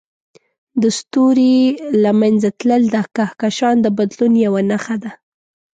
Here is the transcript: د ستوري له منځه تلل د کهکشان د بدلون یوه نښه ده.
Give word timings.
د 0.81 0.83
ستوري 0.99 1.57
له 2.03 2.11
منځه 2.21 2.49
تلل 2.59 2.83
د 2.93 2.95
کهکشان 3.15 3.75
د 3.81 3.87
بدلون 3.97 4.33
یوه 4.45 4.61
نښه 4.69 4.95
ده. 5.03 5.11